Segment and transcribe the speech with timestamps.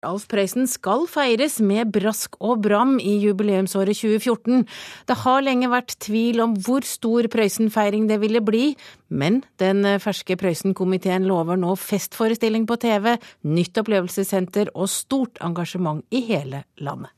[0.00, 4.64] Alf Prøysen skal feires med brask og bram i jubileumsåret 2014.
[5.04, 8.64] Det har lenge vært tvil om hvor stor Prøysen-feiring det ville bli,
[9.12, 13.12] men den ferske Prøysen-komiteen lover nå festforestilling på TV,
[13.44, 17.12] nytt opplevelsessenter og stort engasjement i hele landet.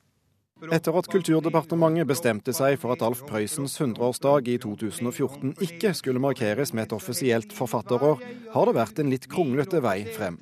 [0.71, 6.71] Etter at Kulturdepartementet bestemte seg for at Alf Prøysens 100-årsdag i 2014 ikke skulle markeres
[6.77, 8.23] med et offisielt forfatterår,
[8.53, 10.39] har det vært en litt kronglete vei frem.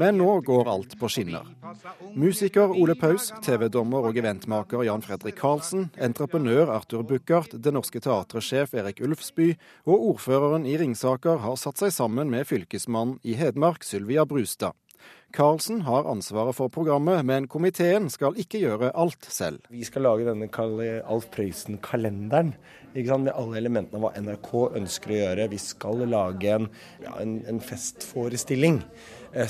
[0.00, 1.44] Men nå går alt på skinner.
[2.16, 8.72] Musiker Ole Paus, TV-dommer og eventmaker Jan Fredrik Karlsen, entreprenør Arthur Buchardt, Det Norske Teatret-sjef
[8.78, 9.52] Erik Ulfsby
[9.84, 14.72] og ordføreren i Ringsaker har satt seg sammen med fylkesmannen i Hedmark, Sylvia Brustad.
[15.36, 19.60] Karlsen har ansvaret for programmet, men komiteen skal ikke gjøre alt selv.
[19.68, 20.48] Vi skal lage denne
[21.04, 22.54] Alf Prøysen-kalenderen
[22.94, 24.50] med alle elementene av hva NRK
[24.80, 25.50] ønsker å gjøre.
[25.52, 26.70] Vi skal lage en,
[27.04, 28.80] ja, en, en festforestilling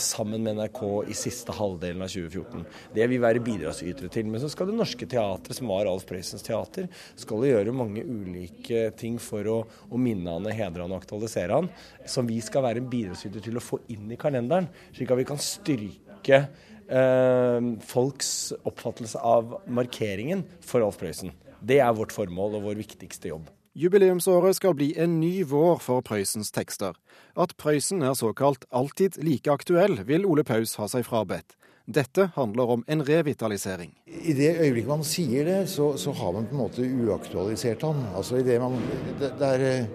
[0.03, 2.65] sammen med NRK i siste halvdelen av 2014.
[2.95, 4.29] Det vil være bidragsytere til.
[4.31, 8.89] Men så skal Det Norske Teatret, som var Alf Prøysens teater, skal gjøre mange ulike
[8.99, 11.71] ting for å, å minne han, hedre han og aktualisere han,
[12.07, 15.29] som vi skal være en bidragsyter til å få inn i kalenderen, slik at vi
[15.29, 21.35] kan styrke eh, folks oppfattelse av markeringen for Alf Prøysen.
[21.59, 23.49] Det er vårt formål og vår viktigste jobb.
[23.77, 26.97] Jubileumsåret skal bli en ny vår for Prøysens tekster.
[27.37, 31.55] At Prøysen er såkalt alltid like aktuell, vil Ole Paus ha seg frabedt.
[31.89, 33.95] Dette handler om en revitalisering.
[34.05, 38.03] I det øyeblikket man sier det, så, så har man på en måte uaktualisert han.
[38.17, 38.77] Altså i det man
[39.21, 39.87] det, det er,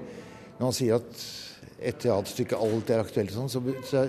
[0.57, 1.25] Når man sier at
[1.83, 4.05] et teaterstykke alt er aktuelt, sånn, så, så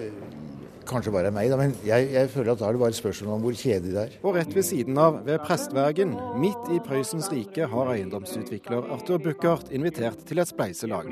[0.89, 3.35] Kanskje bare meg, da, men jeg, jeg, føler at da er det bare et spørsmål
[3.37, 4.11] om hvor kjedelig det er.
[4.23, 9.73] Og rett ved siden av, ved Prestvergen, midt i Prøysens rike, har eiendomsutvikler Arthur Buchardt
[9.75, 11.09] invitert til et spleiselag.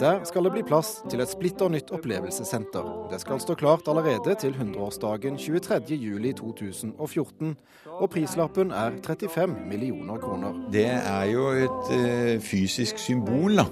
[0.00, 2.84] Der skal det bli plass til et splitter nytt opplevelsessenter.
[3.12, 7.54] Det skal stå klart allerede til 100-årsdagen 23.07.2014,
[7.94, 10.50] og prislappen er 35 millioner kroner.
[10.74, 13.66] Det er jo et uh, fysisk symbol da,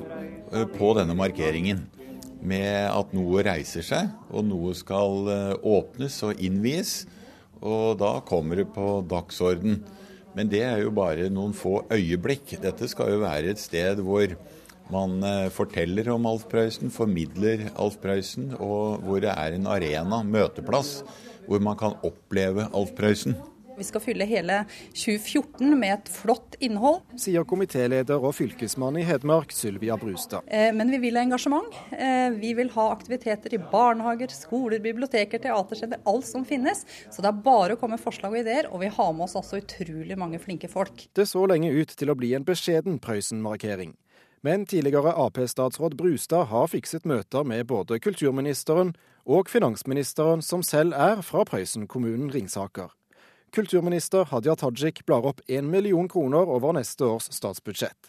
[0.77, 1.79] på denne markeringen
[2.43, 7.03] med at noe reiser seg, og noe skal eh, åpnes og innvies.
[7.63, 9.83] Og da kommer det på dagsorden.
[10.35, 12.57] Men det er jo bare noen få øyeblikk.
[12.63, 14.35] Dette skal jo være et sted hvor
[14.93, 20.23] man eh, forteller om Alf Prøysen, formidler Alf Prøysen, og hvor det er en arena,
[20.27, 21.01] møteplass,
[21.47, 23.39] hvor man kan oppleve Alf Prøysen.
[23.77, 24.59] Vi skal fylle hele
[24.93, 27.01] 2014 med et flott innhold.
[27.21, 30.47] Sier komitéleder og fylkesmann i Hedmark, Sylvia Brustad.
[30.47, 31.79] Eh, men vi vil ha engasjement.
[31.93, 36.85] Eh, vi vil ha aktiviteter i barnehager, skoler, biblioteker, teatersenter, alt som finnes.
[37.11, 39.39] Så det er bare å komme med forslag og ideer, og vi har med oss
[39.41, 41.09] også utrolig mange flinke folk.
[41.17, 43.97] Det så lenge ut til å bli en beskjeden Prøysen-markering.
[44.43, 51.23] Men tidligere Ap-statsråd Brustad har fikset møter med både kulturministeren og finansministeren, som selv er
[51.23, 52.91] fra Prøysen-kommunen Ringsaker.
[53.53, 58.09] Kulturminister Hadia Tajik blar opp én million kroner over neste års statsbudsjett.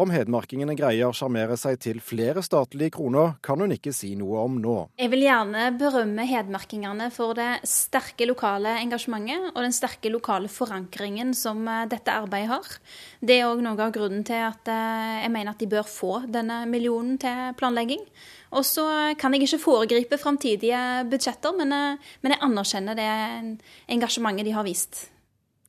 [0.00, 4.40] Om hedmarkingene greier å sjarmere seg til flere statlige kroner, kan hun ikke si noe
[4.42, 4.74] om nå.
[4.98, 11.30] Jeg vil gjerne berømme hedmarkingene for det sterke lokale engasjementet og den sterke lokale forankringen
[11.38, 12.74] som eh, dette arbeidet har.
[13.22, 16.12] Det er òg noe av grunnen til at eh, jeg mener at de bør få
[16.26, 18.02] denne millionen til planlegging.
[18.50, 18.84] Og så
[19.20, 20.80] kan jeg ikke foregripe framtidige
[21.10, 23.10] budsjetter, men, eh, men jeg anerkjenner det
[23.88, 25.08] engasjementet de har vist.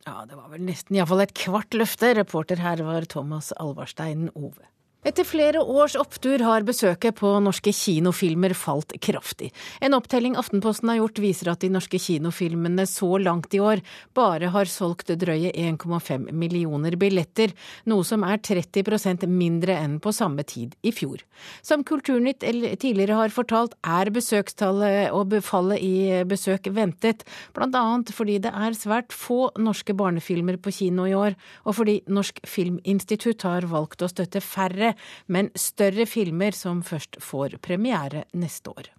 [0.07, 2.15] Ja, det var vel nesten iallfall et kvart løfte.
[2.17, 4.65] Reporter her var Thomas Alvarstein Ove.
[5.01, 9.47] Etter flere års opptur har besøket på norske kinofilmer falt kraftig.
[9.81, 13.81] En opptelling Aftenposten har gjort viser at de norske kinofilmene så langt i år
[14.13, 17.49] bare har solgt drøye 1,5 millioner billetter,
[17.89, 21.25] noe som er 30% mindre enn på samme tid i fjor.
[21.65, 27.25] Som Kulturnytt tidligere har fortalt, er besøkstallet og befallet i besøk ventet,
[27.57, 31.33] annet fordi det er svært få norske barnefilmer på kino i år,
[31.65, 34.91] og fordi Norsk Filminstitutt har valgt å støtte færre
[35.27, 38.91] men større filmer som først får premiere neste år.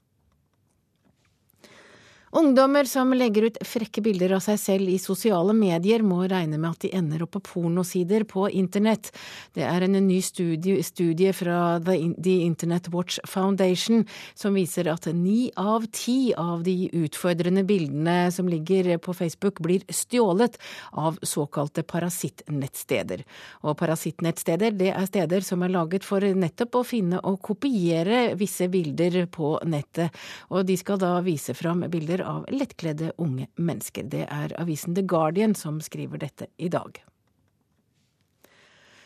[2.35, 6.71] Ungdommer som legger ut frekke bilder av seg selv i sosiale medier, må regne med
[6.71, 9.11] at de ender opp på pornosider på internett.
[9.53, 15.51] Det er en ny studie, studie fra The, Internet Watch Foundation som viser at ni
[15.61, 20.57] av ti av de utfordrende bildene som ligger på Facebook, blir stjålet
[20.97, 23.27] av såkalte parasittnettsteder.
[23.61, 28.73] Og parasittnettsteder det er steder som er laget for nettopp å finne og kopiere visse
[28.73, 30.17] bilder på nettet,
[30.49, 34.09] og de skal da vise fram bilder av lettkledde unge mennesker.
[34.09, 37.03] Det er avisen The Guardian som skriver dette i dag.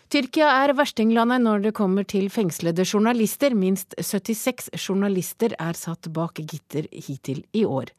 [0.06, 3.56] Tyrkia er verstinglandet når det kommer til fengslede journalister.
[3.58, 7.90] Minst 76 journalister er satt bak gitter hittil i år.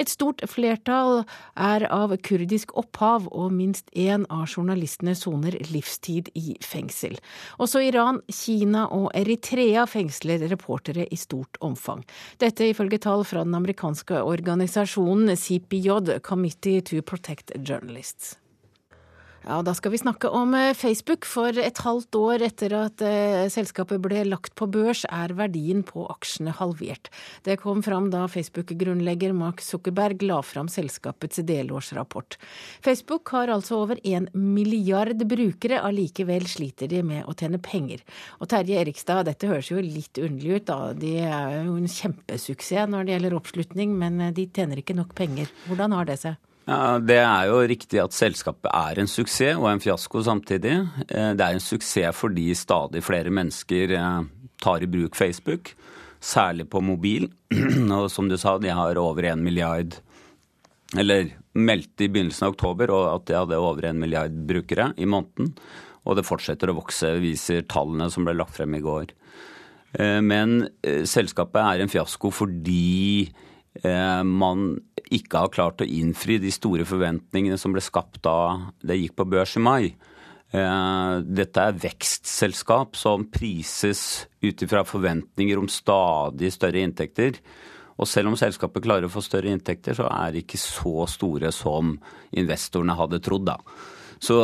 [0.00, 1.26] Et stort flertall
[1.60, 7.20] er av kurdisk opphav, og minst én av journalistene soner livstid i fengsel.
[7.60, 12.06] Også Iran, Kina og Eritrea fengsler reportere i stort omfang.
[12.40, 18.38] Dette ifølge tall fra den amerikanske organisasjonen CPJ, Committee to Protect Journalists.
[19.40, 21.24] Ja, Da skal vi snakke om eh, Facebook.
[21.24, 26.04] For et halvt år etter at eh, selskapet ble lagt på børs, er verdien på
[26.12, 27.08] aksjene halvert.
[27.46, 32.36] Det kom fram da Facebook-grunnlegger Mark Zuckerberg la fram selskapets delårsrapport.
[32.84, 38.04] Facebook har altså over en milliard brukere, allikevel sliter de med å tjene penger.
[38.40, 40.92] Og Terje Erikstad, dette høres jo litt underlig ut, da.
[40.92, 45.16] De er jo en kjempesuksess når det gjelder oppslutning, men eh, de tjener ikke nok
[45.16, 45.48] penger.
[45.70, 46.49] Hvordan har det seg?
[46.68, 50.76] Ja, Det er jo riktig at selskapet er en suksess og en fiasko samtidig.
[51.08, 54.22] Eh, det er en suksess fordi stadig flere mennesker eh,
[54.60, 55.74] tar i bruk Facebook,
[56.20, 57.30] særlig på mobil.
[57.96, 59.96] Og som du sa, de har over en milliard
[60.98, 65.52] Eller meldte i begynnelsen av oktober at de hadde over en milliard brukere i måneden.
[66.04, 69.12] Og det fortsetter å vokse, viser tallene som ble lagt frem i går.
[69.94, 73.30] Eh, men selskapet er en fiasko fordi
[73.80, 74.80] man
[75.14, 79.28] ikke har klart å innfri de store forventningene som ble skapt da det gikk på
[79.30, 79.84] børs i mai.
[80.50, 87.38] Eh, dette er vekstselskap som prises ut ifra forventninger om stadig større inntekter.
[88.00, 91.52] Og selv om selskapet klarer å få større inntekter, så er de ikke så store
[91.54, 91.94] som
[92.32, 93.46] investorene hadde trodd.
[93.46, 93.58] da.
[94.20, 94.36] Så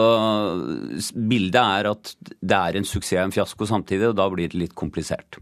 [1.12, 4.60] bildet er at det er en suksess og en fiasko samtidig, og da blir det
[4.60, 5.40] litt komplisert.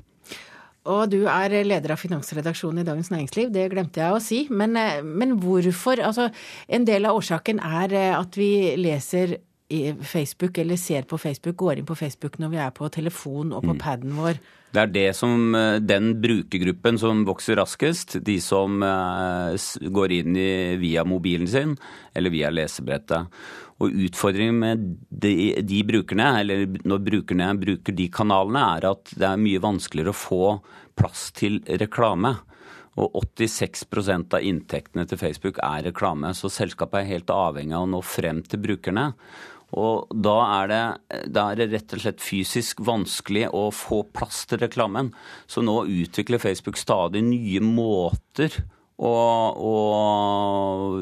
[0.84, 4.40] Og du er leder av finansredaksjonen i Dagens Næringsliv, det glemte jeg å si.
[4.50, 6.02] Men, eh, men hvorfor?
[6.04, 6.28] Altså,
[6.68, 9.38] en del av årsaken er eh, at vi leser
[10.04, 13.64] Facebook eller ser på Facebook, går inn på Facebook når vi er på telefon og
[13.64, 13.80] på mm.
[13.82, 14.40] paden vår.
[14.74, 18.18] Det er det som, eh, den brukergruppen som vokser raskest.
[18.26, 18.82] De som
[19.98, 20.50] går inn i,
[20.82, 21.76] via mobilen sin
[22.14, 23.30] eller via lesebrettet.
[23.82, 25.34] Og utfordringen med de,
[25.66, 30.18] de, brukerne, eller når brukerne bruker de kanalene, er at det er mye vanskeligere å
[30.18, 30.42] få
[30.98, 32.36] plass til reklame.
[33.02, 37.90] Og 86% av inntektene til Facebook er reklame, så selskapet er helt avhengig av å
[37.96, 39.08] nå frem til brukerne.
[39.74, 40.82] Og da er, det,
[41.34, 45.10] da er, det, rett og slett fysisk vanskelig å få plass til reklamen.
[45.50, 48.62] Så nå utvikler Facebook stadig nye måter
[48.94, 51.00] og, og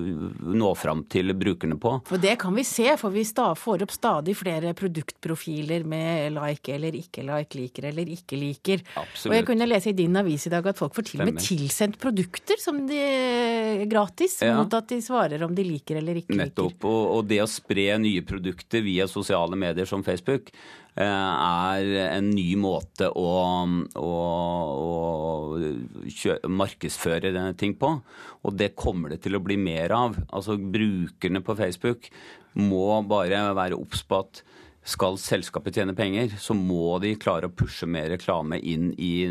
[0.57, 1.99] nå fram til brukerne på.
[2.09, 6.97] For det kan vi se, for vi får opp stadig flere produktprofiler med like eller
[6.97, 8.85] ikke like, liker eller ikke liker.
[8.97, 9.33] Absolutt.
[9.33, 11.43] Og jeg kunne lese i din avis i dag at folk får til og med
[11.45, 13.03] tilsendt produkter som de
[13.93, 14.57] gratis, ja.
[14.57, 16.73] mot at de svarer om de liker eller ikke Nettopp.
[16.73, 16.79] liker.
[16.79, 16.89] Nettopp.
[16.89, 20.49] Og, og det å spre nye produkter via sosiale medier som Facebook
[21.01, 21.87] er
[22.19, 23.31] en ny måte å,
[23.97, 24.11] å,
[25.57, 27.95] å markedsføre ting på.
[28.45, 30.19] Og det kommer det til å bli mer av.
[30.29, 32.11] Altså Brukerne på Facebook
[32.61, 34.43] må bare være obs på at
[34.83, 39.29] skal selskapet tjene penger, så må de klare å pushe mer reklame inn i,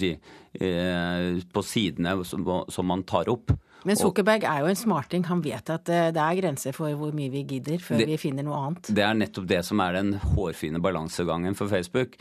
[0.00, 0.14] si,
[0.56, 3.52] eh, på sidene som man tar opp.
[3.84, 5.26] Men Zuckerberg er jo en smarting.
[5.28, 8.20] Han vet at eh, det er grenser for hvor mye vi gidder før det, vi
[8.20, 8.90] finner noe annet.
[8.96, 12.16] Det er nettopp det som er den hårfine balansegangen for Facebook.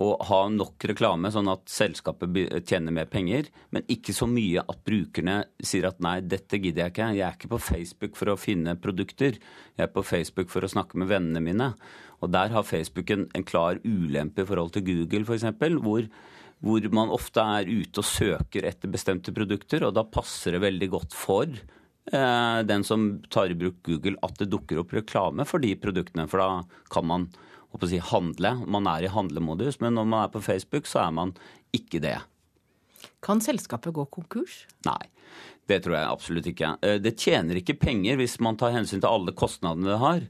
[0.00, 2.36] Å ha nok reklame sånn at selskapet
[2.68, 6.94] tjener mer penger, men ikke så mye at brukerne sier at nei, dette gidder jeg
[6.94, 7.08] ikke.
[7.18, 9.40] Jeg er ikke på Facebook for å finne produkter.
[9.74, 11.72] Jeg er på Facebook for å snakke med vennene mine.
[12.22, 15.50] Og der har Facebook en, en klar ulempe i forhold til Google, f.eks.,
[15.82, 16.06] hvor
[16.60, 20.88] hvor man ofte er ute og søker etter bestemte produkter, og da passer det veldig
[20.92, 25.62] godt for eh, den som tar i bruk Google at det dukker opp reklame for
[25.62, 27.30] de produktene, for da kan man
[27.86, 28.56] si, handle.
[28.66, 31.34] Man er i handlemodus, men når man er på Facebook, så er man
[31.76, 32.18] ikke det.
[33.24, 34.64] Kan selskapet gå konkurs?
[34.88, 35.02] Nei.
[35.70, 36.72] Det tror jeg absolutt ikke.
[36.82, 40.24] Eh, det tjener ikke penger hvis man tar hensyn til alle kostnadene det har.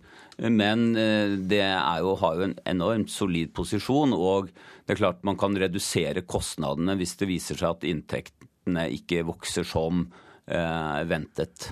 [0.51, 5.39] Men eh, det jo, har jo en enormt solid posisjon, og det er klart man
[5.41, 10.05] kan redusere kostnadene hvis det viser seg at inntektene ikke vokser som
[10.45, 11.71] eh, ventet.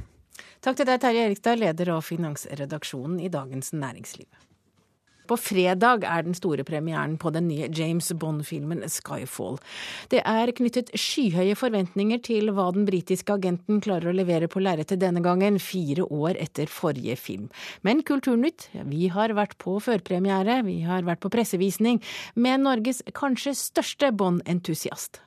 [0.64, 4.47] Takk til deg, Terje Erikstad, leder av finansredaksjonen i Dagens Næringsliv.
[5.28, 9.58] På fredag er den store premieren på den nye James Bond-filmen Skyfall.
[10.08, 15.02] Det er knyttet skyhøye forventninger til hva den britiske agenten klarer å levere på lerretet
[15.02, 17.50] denne gangen, fire år etter forrige film.
[17.84, 22.00] Men Kulturnytt, vi har vært på førpremiere, vi har vært på pressevisning
[22.34, 25.20] med Norges kanskje største Bond-entusiast.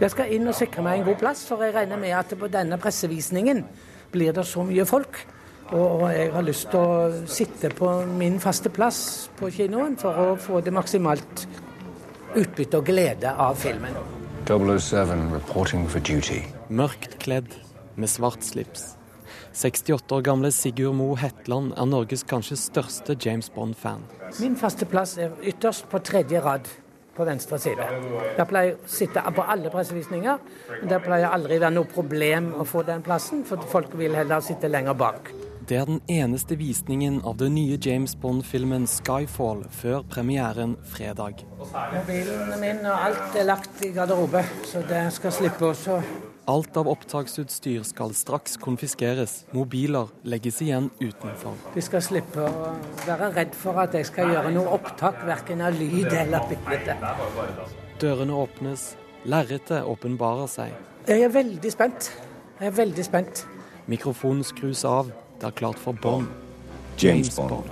[0.00, 2.48] Jeg skal inn og sikre meg en god plass, for jeg regner med at på
[2.48, 3.66] denne pressevisningen
[4.14, 5.18] blir det så mye folk
[5.70, 10.30] Og jeg har lyst til å sitte på min faste plass på kinoen for å
[10.40, 11.44] få det maksimalt
[12.34, 13.94] utbytte og glede av filmen.
[14.50, 16.40] 007 reporting for duty.
[16.68, 17.54] Mørkt kledd,
[17.94, 18.96] med svart slips.
[19.52, 24.02] 68 år gamle Sigurd Mo Hetland er Norges kanskje største James Bond-fan.
[24.40, 26.66] Min faste plass er ytterst på tredje rad
[27.14, 27.86] på venstre side.
[28.38, 30.38] Der pleier jeg å sitte på alle pressevisninger.
[30.88, 34.70] Der pleier aldri være noe problem å få den plassen, for folk vil heller sitte
[34.70, 35.32] lenger bak.
[35.70, 41.44] Det er den eneste visningen av den nye James Bond-filmen 'Skyfall' før premieren fredag.
[41.92, 46.00] Mobilen min og alt er lagt i garderobe, så det skal slippe også.
[46.50, 49.44] Alt av opptaksutstyr skal straks konfiskeres.
[49.52, 51.54] Mobiler legges igjen utenfor.
[51.74, 52.74] De skal slippe å
[53.06, 56.98] være redd for at jeg skal gjøre noe opptak, verken av lyd eller bilde.
[58.02, 58.96] Dørene åpnes.
[59.22, 60.74] Lerretet åpenbarer seg.
[61.06, 62.10] Jeg er veldig spent.
[62.58, 63.46] Jeg er veldig spent.
[63.86, 65.14] Mikrofonen skrus av.
[65.40, 66.26] Det er klart for Bond.
[67.00, 67.70] James Bond.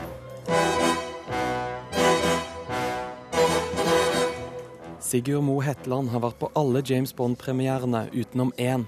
[5.00, 8.86] Sigurd Mo Hetland har vært på alle James Bond-premierene utenom én.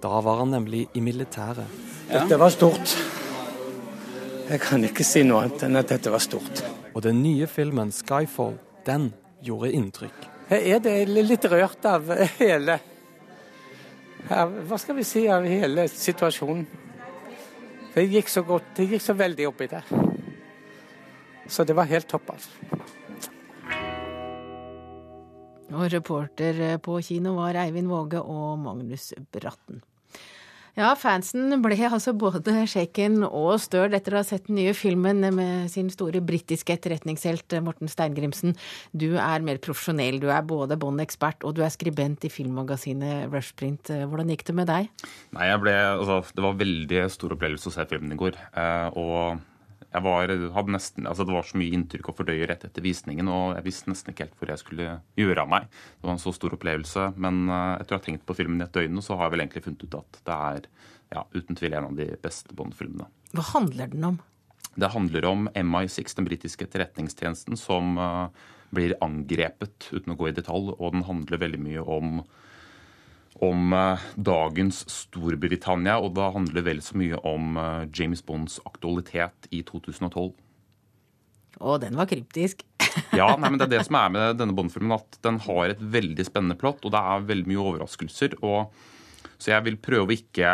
[0.00, 1.68] Da var han nemlig i militæret.
[2.08, 2.94] Dette var stort.
[4.48, 6.64] Jeg kan ikke si noe annet enn at dette var stort.
[6.96, 9.12] Og den nye filmen 'Skyfall', den
[9.44, 10.28] gjorde inntrykk.
[10.48, 12.08] Jeg er det litt rørt av
[12.38, 12.78] hele
[14.28, 16.66] Hva skal vi si av hele situasjonen.
[17.92, 18.72] Det gikk så godt.
[18.76, 19.84] Det gikk så veldig oppi der.
[21.48, 22.50] Så det var helt topp, altså.
[25.72, 29.80] Og reporter på kino var Eivind Våge og Magnus Bratten.
[30.72, 35.20] Ja, fansen ble altså både shaken og støl etter å ha sett den nye filmen
[35.36, 38.56] med sin store britiske etterretningshelt Morten Steingrimsen.
[38.96, 40.16] Du er mer profesjonell.
[40.22, 43.92] Du er både Bond-ekspert og du er skribent i filmmagasinet Rushprint.
[44.08, 44.88] Hvordan gikk det med deg?
[45.36, 48.40] Nei, ble, altså, Det var veldig stor opplevelse å se filmen i går.
[48.56, 49.42] Eh, og
[49.92, 53.28] jeg var, hadde nesten, altså Det var så mye inntrykk å fordøye rett etter visningen,
[53.28, 54.88] og jeg visste nesten ikke helt hvor jeg skulle
[55.20, 55.66] gjøre av meg.
[55.98, 57.10] Det var en så stor opplevelse.
[57.20, 59.44] Men uh, etter å ha tenkt på filmen i et døgn, så har jeg vel
[59.44, 60.68] egentlig funnet ut at det er
[61.12, 63.10] ja, uten tvil en av de beste Bond-filmene.
[63.36, 64.18] Hva handler den om?
[64.80, 68.32] Det handler om MI6, den britiske etterretningstjenesten, som uh,
[68.72, 70.72] blir angrepet, uten å gå i detalj.
[70.78, 72.22] Og den handler veldig mye om
[73.40, 73.72] om
[74.16, 77.56] dagens Storbritannia, og da handler det vel så mye om
[77.94, 80.32] James Bonds aktualitet i 2012.
[81.60, 82.64] Å, den var kryptisk.
[83.18, 85.80] ja, nei, men det er det som er med denne Bond-filmen, at den har et
[85.80, 88.38] veldig spennende plott, og det er veldig mye overraskelser.
[88.42, 88.72] og
[89.36, 90.52] Så jeg vil prøve å ikke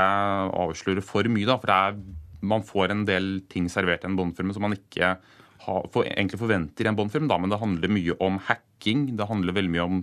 [0.66, 1.99] avsløre for mye, da, for er,
[2.40, 5.16] man får en del ting servert i en Bond-film som man ikke
[5.65, 9.17] har, for, egentlig forventer i en Bond-film, men det handler mye om hacking.
[9.19, 9.99] Det handler veldig mye om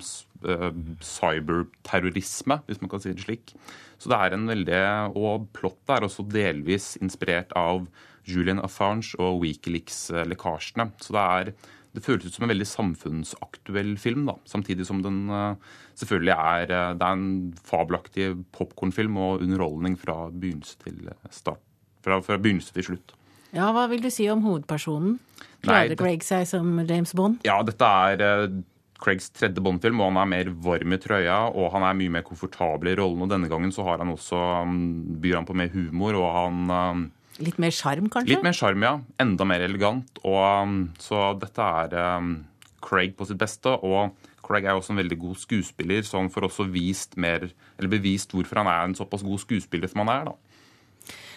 [0.48, 0.72] uh,
[1.04, 3.56] cyberterrorisme, hvis man kan si det slik.
[4.02, 4.82] Så det er en veldig,
[5.16, 7.88] Og plottet er også delvis inspirert av
[8.28, 10.92] Julian Assange og Wikileaks-lekkasjene.
[11.00, 11.56] Så det er
[11.96, 14.34] det føles ut som en veldig samfunnsaktuell film, da.
[14.44, 15.56] samtidig som den uh,
[15.96, 21.64] selvfølgelig er, uh, det er en fabelaktig popkornfilm og underholdning fra begynnelse til start.
[22.04, 23.16] Fra, fra begynnelse til slutt.
[23.56, 25.18] Ja, Hva vil du si om hovedpersonen?
[25.66, 27.40] Klarer Craig seg som James Bond?
[27.48, 28.58] Ja, dette er uh,
[29.02, 32.26] Craigs tredje Bond-film, og han er mer varm i trøya og han er mye mer
[32.28, 33.24] komfortabel i rollen.
[33.26, 34.76] og Denne gangen så har han også, um,
[35.24, 37.06] byr han på mer humor, og han um,
[37.44, 38.32] Litt mer sjarm, kanskje?
[38.32, 38.94] Litt mer sjarm, ja.
[39.20, 40.22] Enda mer elegant.
[40.24, 42.38] Og, um, så dette er um,
[42.86, 43.74] Craig på sitt beste.
[43.84, 47.92] Og Craig er også en veldig god skuespiller, så han får også vist mer, eller
[47.92, 50.30] bevist hvorfor han er en såpass god skuespiller som han er.
[50.32, 50.45] da.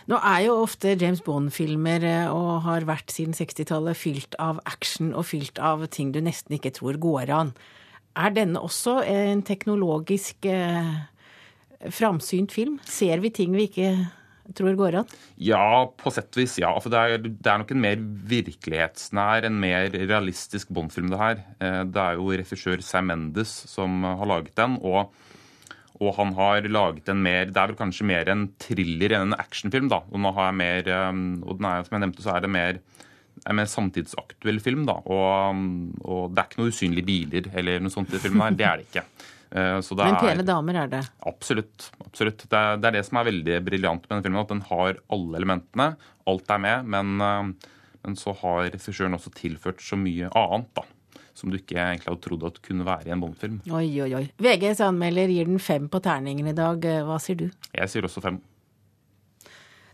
[0.08, 5.26] Nå er jo ofte James Bond-filmer, og har vært siden 60-tallet, fylt av action og
[5.28, 7.52] fylt av ting du nesten ikke tror går an.
[8.16, 10.94] Er denne også en teknologisk eh,
[11.92, 12.80] framsynt film?
[12.88, 13.92] Ser vi ting vi ikke
[14.56, 15.12] tror går an?
[15.44, 16.72] Ja, på sett og vis, ja.
[16.80, 18.00] For det er, det er nok en mer
[18.32, 21.44] virkelighetsnær, en mer realistisk Bond-film, det her.
[21.84, 24.80] Det er jo regissør Sam Mendes som har laget den.
[24.80, 25.12] og
[25.98, 29.38] og han har laget en mer Det er vel kanskje mer en thriller enn en
[29.38, 29.88] actionfilm.
[29.90, 30.92] da, Og nå har jeg mer,
[31.42, 32.78] og den er, som jeg nevnte, så er det mer
[33.46, 34.84] en mer samtidsaktuell film.
[34.86, 35.64] da, og,
[36.04, 38.58] og det er ikke noen usynlige biler eller noe sånt i filmen her.
[38.58, 39.04] Det er det ikke.
[39.48, 40.98] Det Men pene er, damer er det?
[41.24, 41.86] Absolutt.
[42.04, 42.42] absolutt.
[42.52, 44.42] Det er, det er, det som er veldig briljant med denne filmen.
[44.42, 45.86] At den har alle elementene.
[46.28, 46.90] Alt er med.
[46.92, 47.54] Men,
[48.04, 50.68] men så har regissøren også tilført så mye annet.
[50.76, 50.84] da
[51.38, 53.60] som du ikke egentlig hadde trodd at kunne være i en Bond-film.
[53.70, 54.24] Oi, oi, oi.
[54.42, 56.82] VGs anmelder gir den fem på terningen i dag.
[57.06, 57.46] Hva sier du?
[57.70, 58.42] Jeg sier også fem.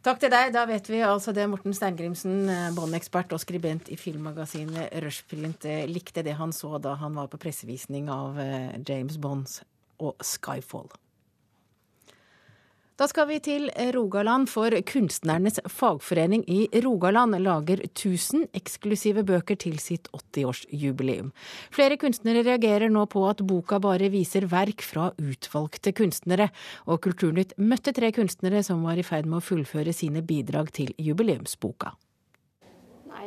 [0.04, 0.50] Takk til deg.
[0.56, 6.36] Da vet vi altså det Morten Steingrimsen, Bond-ekspert og skribent i filmmagasinet Rushprint, likte det
[6.40, 8.36] han så da han var på pressevisning av
[8.88, 9.62] James Bonds
[10.00, 10.90] og Skyfall.
[12.94, 19.80] Da skal vi til Rogaland, for Kunstnernes fagforening i Rogaland lager 1000 eksklusive bøker til
[19.82, 21.32] sitt 80-årsjubileum.
[21.74, 26.52] Flere kunstnere reagerer nå på at boka bare viser verk fra utvalgte kunstnere,
[26.86, 30.94] og Kulturnytt møtte tre kunstnere som var i ferd med å fullføre sine bidrag til
[30.94, 31.96] jubileumsboka.
[33.10, 33.26] Nei,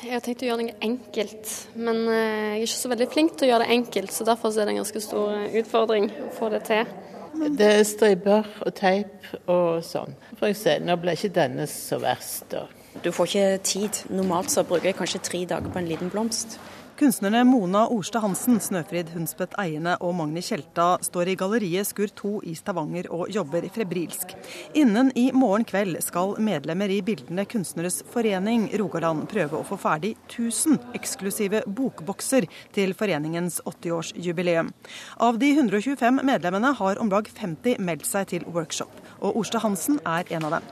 [0.00, 3.36] jeg har tenkt å gjøre noe enkelt, men eh, jeg er ikke så veldig flink
[3.36, 6.32] til å gjøre det enkelt, så derfor er det en ganske stor eh, utfordring å
[6.40, 6.98] få det til.
[7.38, 10.16] Det er striper og teip og sånn.
[10.38, 12.48] For jeg ser, nå ble ikke denne så verst.
[12.50, 12.66] da.
[13.04, 14.00] Du får ikke tid.
[14.10, 16.58] Normalt så bruker jeg kanskje tre dager på en liten blomst.
[16.98, 22.30] Kunstnerne Mona Orstad Hansen, Snøfrid Hunspet Eiene og Magni Kjelta står i galleriet Skur 2
[22.50, 24.34] i Stavanger og jobber febrilsk.
[24.82, 30.16] Innen i morgen kveld skal medlemmer i Bildende kunstneres forening Rogaland prøve å få ferdig
[30.24, 34.74] 1000 eksklusive bokbokser til foreningens 80-årsjubileum.
[35.22, 38.90] Av de 125 medlemmene har om lag 50 meldt seg til workshop,
[39.22, 40.70] og Orstad Hansen er en av dem.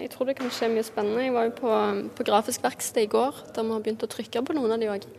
[0.00, 1.28] Jeg tror det kan skje mye spennende.
[1.28, 1.78] Jeg var jo på,
[2.16, 4.94] på Grafisk verksted i går, der vi har begynt å trykke på noen av de
[4.96, 5.10] òg.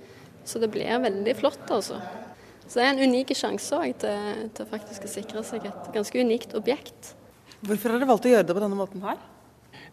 [0.50, 2.00] Så det blir veldig flott, altså.
[2.65, 6.56] Så det er en unik sjanse til, til faktisk å sikre seg et ganske unikt
[6.58, 7.13] objekt.
[7.62, 9.20] Hvorfor har dere valgt å gjøre det på denne måten her?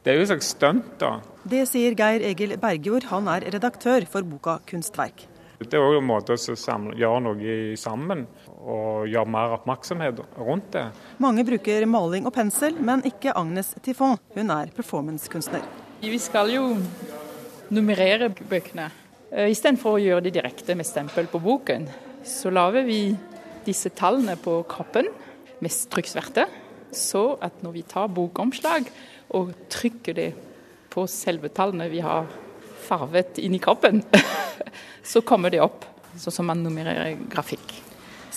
[0.05, 1.17] Det er jo et slags stunt, da.
[1.45, 5.27] Det sier Geir Egil Bergjord, han er redaktør for boka 'Kunstverk'.
[5.59, 8.27] Det er òg en måte å samle, gjøre noe sammen
[8.61, 10.85] og gjøre mer oppmerksomhet rundt det.
[11.19, 14.19] Mange bruker maling og pensel, men ikke Agnes Tiffon.
[14.37, 15.65] Hun er performancekunstner.
[16.03, 16.77] Vi skal jo
[17.73, 18.91] nummerere bøkene.
[19.33, 21.89] Eh, Istedenfor å gjøre det direkte med stempel på boken,
[22.27, 23.01] så lager vi
[23.67, 25.09] disse tallene på kroppen
[25.63, 26.47] med trykksverte.
[26.95, 28.87] Så at når vi tar bokomslag
[29.35, 30.29] og trykker det
[30.93, 32.31] på selve tallene vi har
[32.87, 34.05] farvet inn i kroppen,
[35.11, 35.83] så kommer det opp.
[36.17, 37.86] Sånn som man nummererer grafikk.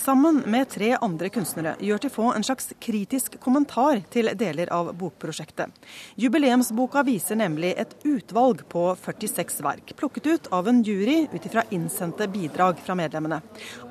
[0.00, 5.74] Sammen med tre andre kunstnere gjør Tifon en slags kritisk kommentar til deler av bokprosjektet.
[6.16, 11.66] Jubileumsboka viser nemlig et utvalg på 46 verk, plukket ut av en jury ut ifra
[11.68, 13.42] innsendte bidrag fra medlemmene.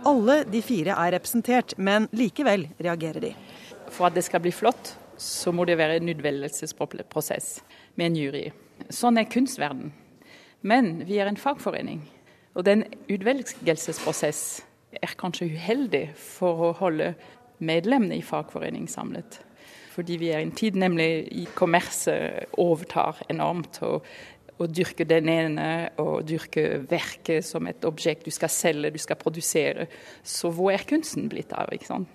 [0.10, 3.36] Alle de fire er representert, men likevel reagerer de.
[3.94, 7.52] For at det skal bli flott, så må det være en utvelgelsesprosess
[8.00, 8.48] med en jury.
[8.90, 9.94] Sånn er kunstverden.
[10.66, 12.02] Men vi er en fagforening,
[12.58, 14.64] og den utvelgelsesprosess
[14.98, 17.14] er kanskje uheldig for å holde
[17.60, 19.42] medlemmene i fagforening samlet.
[19.94, 23.82] Fordi vi er i en tid nemlig i kommerset overtar enormt.
[23.84, 24.06] og
[24.60, 25.68] å dyrke den ene
[26.02, 29.88] og dyrke verket som et objekt du skal selge, du skal produsere.
[30.24, 31.72] Så hvor er kunsten blitt av?
[31.72, 32.10] ikke sant?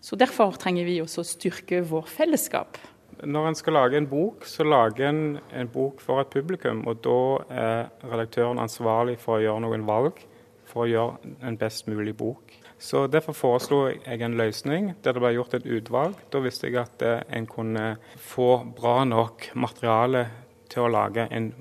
[0.00, 2.78] Så Derfor trenger vi også å styrke vår fellesskap.
[3.20, 6.86] Når en skal lage en bok, så lager en en bok for et publikum.
[6.88, 7.20] Og da
[7.52, 10.24] er redaktøren ansvarlig for å gjøre noen valg
[10.70, 12.54] for å gjøre en best mulig bok.
[12.80, 16.14] Så Derfor foreslo jeg en løsning der det ble gjort et utvalg.
[16.32, 20.24] Da visste jeg at eh, en kunne få bra nok materiale
[20.70, 21.52] til å lage en,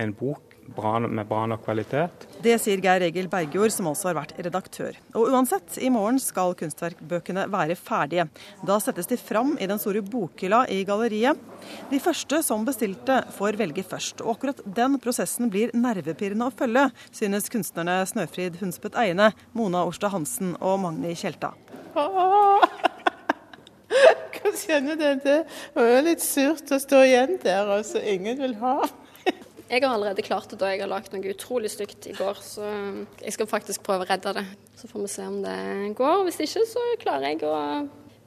[0.00, 2.26] en bok bra, med bra nok kvalitet.
[2.42, 4.96] Det sier Geir Egil Bergjord, som også har vært redaktør.
[5.18, 8.28] Og uansett, i morgen skal kunstverkbøkene være ferdige.
[8.66, 11.38] Da settes de fram i den store bokhylla i galleriet.
[11.90, 14.22] De første som bestilte, får velge først.
[14.24, 20.14] Og akkurat den prosessen blir nervepirrende å følge, synes kunstnerne Snøfrid Hunspet Eiene, Mona Orstad
[20.14, 21.52] Hansen og Magni Kjelta.
[21.92, 22.10] Hva
[24.62, 25.38] kjenner du det?
[25.76, 28.00] Det er litt surt å stå igjen der, altså.
[28.00, 28.76] ingen vil ha.
[29.72, 32.66] Jeg har allerede klart det da jeg har lagd noe utrolig stygt i går, så
[33.22, 34.44] jeg skal faktisk prøve å redde det.
[34.76, 35.56] Så får vi se om det
[35.96, 36.24] går.
[36.26, 37.54] Hvis ikke så klarer jeg å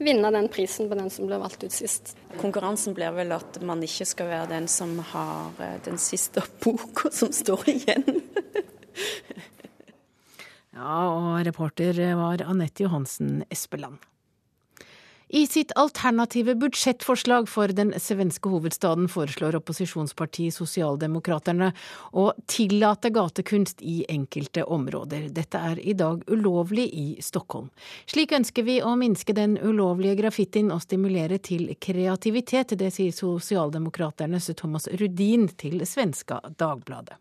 [0.02, 2.16] vinne den prisen på den som ble valgt ut sist.
[2.42, 7.14] Konkurransen blir vel at man ikke skal være den som har eh, den siste boka
[7.14, 8.06] som står igjen.
[10.76, 14.02] ja, og reporter var Anette Johansen Espeland.
[15.28, 21.72] I sitt alternative budsjettforslag for den svenske hovedstaden foreslår opposisjonspartiet Sosialdemokraterne
[22.14, 25.32] å tillate gatekunst i enkelte områder.
[25.34, 27.72] Dette er i dag ulovlig i Stockholm.
[28.06, 32.78] Slik ønsker vi å minske den ulovlige graffitien og stimulere til kreativitet.
[32.78, 37.18] Det sier Sosialdemokraternes Thomas Rudin til svenska Dagbladet.